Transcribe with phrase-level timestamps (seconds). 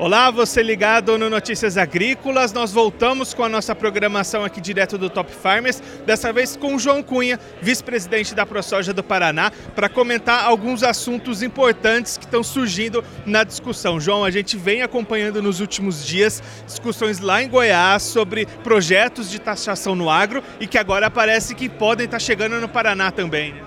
[0.00, 2.54] Olá, você ligado no Notícias Agrícolas.
[2.54, 7.02] Nós voltamos com a nossa programação aqui direto do Top Farmers, dessa vez com João
[7.02, 13.44] Cunha, vice-presidente da ProSoja do Paraná, para comentar alguns assuntos importantes que estão surgindo na
[13.44, 14.00] discussão.
[14.00, 19.38] João, a gente vem acompanhando nos últimos dias discussões lá em Goiás sobre projetos de
[19.38, 23.52] taxação no agro e que agora parece que podem estar chegando no Paraná também.
[23.52, 23.60] Né?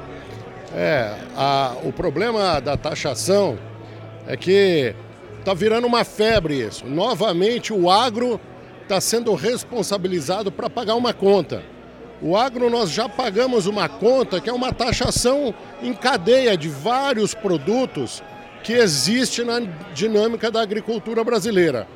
[0.74, 3.60] É, a, o problema da taxação
[4.26, 4.96] é que
[5.44, 6.88] Está virando uma febre isso.
[6.88, 8.40] Novamente o agro
[8.82, 11.62] está sendo responsabilizado para pagar uma conta.
[12.22, 17.34] O agro nós já pagamos uma conta que é uma taxação em cadeia de vários
[17.34, 18.24] produtos
[18.64, 19.60] que existe na
[19.94, 21.90] dinâmica da agricultura brasileira.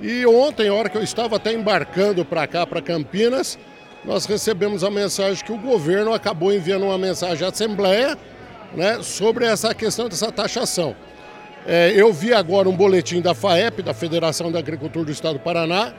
[0.00, 3.58] E ontem, hora que eu estava até embarcando para cá, para Campinas,
[4.04, 8.16] nós recebemos a mensagem que o governo acabou enviando uma mensagem à Assembleia
[8.76, 10.94] né, sobre essa questão dessa taxação.
[11.66, 15.40] É, eu vi agora um boletim da FAEP, da Federação da Agricultura do Estado do
[15.40, 15.92] Paraná,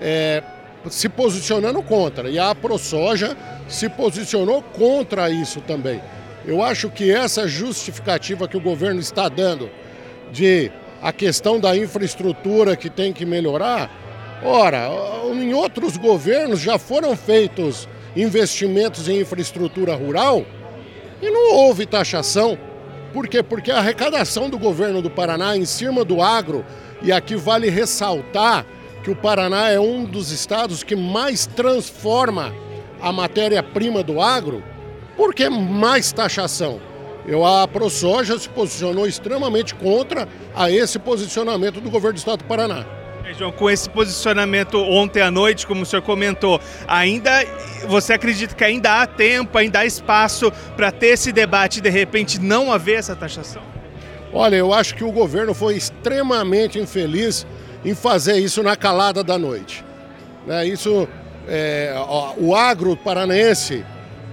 [0.00, 0.42] é,
[0.88, 2.30] se posicionando contra.
[2.30, 3.36] E a ProSoja
[3.68, 6.00] se posicionou contra isso também.
[6.46, 9.70] Eu acho que essa justificativa que o governo está dando
[10.32, 13.90] de a questão da infraestrutura que tem que melhorar,
[14.42, 14.88] ora,
[15.32, 20.44] em outros governos já foram feitos investimentos em infraestrutura rural
[21.20, 22.58] e não houve taxação.
[23.12, 23.42] Por quê?
[23.42, 26.64] Porque a arrecadação do governo do Paraná em cima do agro,
[27.02, 28.64] e aqui vale ressaltar
[29.02, 32.54] que o Paraná é um dos estados que mais transforma
[33.00, 34.62] a matéria-prima do agro,
[35.16, 36.80] por que mais taxação?
[37.26, 42.44] Eu, a ProSoja se posicionou extremamente contra a esse posicionamento do governo do estado do
[42.44, 43.01] Paraná.
[43.30, 47.44] João, com esse posicionamento ontem à noite, como o senhor comentou, ainda
[47.86, 51.90] você acredita que ainda há tempo, ainda há espaço para ter esse debate e de
[51.90, 53.62] repente não haver essa taxação?
[54.32, 57.46] Olha, eu acho que o governo foi extremamente infeliz
[57.84, 59.84] em fazer isso na calada da noite.
[60.46, 60.66] Né?
[60.66, 61.08] Isso,
[61.48, 63.84] é, ó, o agro paranaense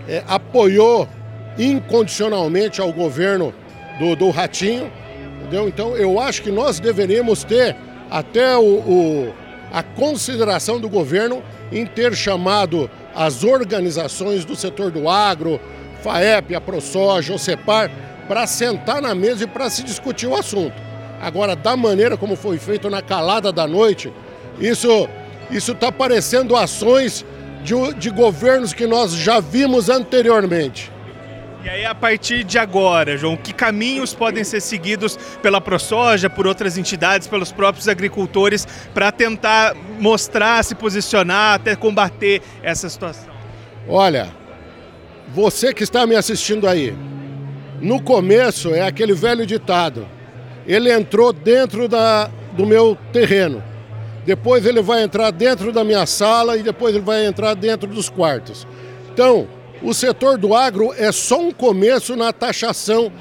[0.08, 1.08] é, apoiou
[1.58, 3.54] incondicionalmente ao governo
[4.00, 4.92] do, do Ratinho,
[5.40, 5.68] entendeu?
[5.68, 7.76] Então eu acho que nós deveríamos ter
[8.10, 9.34] até o, o,
[9.72, 15.60] a consideração do governo em ter chamado as organizações do setor do agro,
[16.02, 17.92] FAEP, a ProSoja, o CEPAR,
[18.28, 20.76] para sentar na mesa e para se discutir o assunto.
[21.22, 24.12] Agora, da maneira como foi feito na calada da noite,
[24.60, 25.08] isso
[25.52, 27.26] isso está parecendo ações
[27.64, 30.92] de, de governos que nós já vimos anteriormente.
[31.62, 36.48] E aí, a partir de agora, João, que caminhos podem ser seguidos pela ProSoja, por
[36.48, 43.34] outras entidades, pelos próprios agricultores, para tentar mostrar, se posicionar, até combater essa situação?
[43.90, 44.30] Olha,
[45.34, 46.96] você que está me assistindo aí,
[47.82, 50.08] no começo é aquele velho ditado:
[50.66, 53.62] ele entrou dentro da, do meu terreno,
[54.26, 58.10] depois ele vai entrar dentro da minha sala e depois ele vai entrar dentro dos
[58.10, 58.66] quartos.
[59.12, 59.46] Então,
[59.82, 63.12] o setor do agro é só um começo na taxação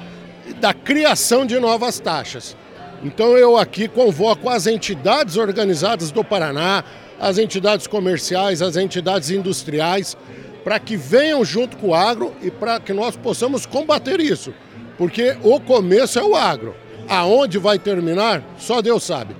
[0.59, 2.55] da criação de novas taxas.
[3.03, 6.83] Então eu aqui convoco as entidades organizadas do Paraná,
[7.19, 10.17] as entidades comerciais, as entidades industriais,
[10.63, 14.53] para que venham junto com o agro e para que nós possamos combater isso.
[14.97, 16.75] Porque o começo é o agro.
[17.07, 19.35] Aonde vai terminar, só Deus sabe.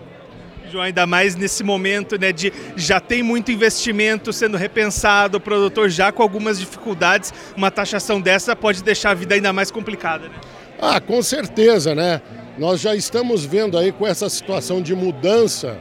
[0.69, 5.89] João, ainda mais nesse momento né, de já tem muito investimento sendo repensado, o produtor
[5.89, 10.27] já com algumas dificuldades, uma taxação dessa pode deixar a vida ainda mais complicada.
[10.27, 10.35] Né?
[10.81, 12.21] Ah, com certeza, né?
[12.57, 15.77] Nós já estamos vendo aí com essa situação de mudança,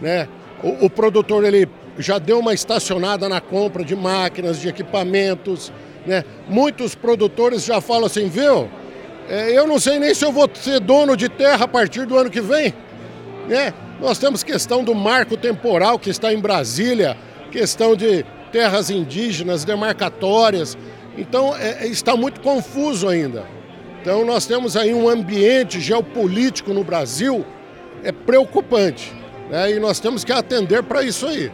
[0.00, 0.28] né?
[0.62, 5.72] O, o produtor ele já deu uma estacionada na compra de máquinas, de equipamentos,
[6.06, 6.24] né?
[6.48, 8.68] Muitos produtores já falam assim, viu?
[9.28, 12.18] É, eu não sei nem se eu vou ser dono de terra a partir do
[12.18, 12.74] ano que vem,
[13.48, 13.72] né?
[14.02, 17.16] Nós temos questão do marco temporal que está em Brasília,
[17.52, 20.76] questão de terras indígenas, demarcatórias.
[21.16, 23.46] Então é, é, está muito confuso ainda.
[24.00, 27.46] Então nós temos aí um ambiente geopolítico no Brasil
[28.02, 29.12] é preocupante.
[29.48, 29.76] Né?
[29.76, 31.52] E nós temos que atender para isso aí.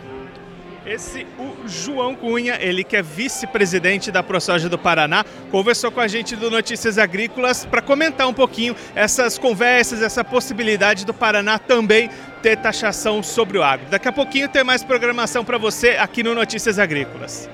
[0.87, 1.27] Esse
[1.69, 6.50] João Cunha, ele que é vice-presidente da ProSoja do Paraná, conversou com a gente do
[6.50, 12.11] Notícias Agrícolas para comentar um pouquinho essas conversas, essa possibilidade do Paraná também
[12.43, 13.87] ter taxação sobre o agro.
[13.91, 17.49] Daqui a pouquinho tem mais programação para você aqui no Notícias Agrícolas.